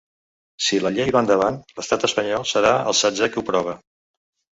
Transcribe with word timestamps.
Si 0.67 0.77
la 0.85 0.91
llei 0.95 1.11
va 1.15 1.21
endavant, 1.25 1.59
l’estat 1.79 2.05
espanyol 2.07 2.47
serà 2.53 2.71
el 2.93 2.97
setzè 3.01 3.29
que 3.37 3.41
ho 3.43 3.45
aprova. 3.47 3.77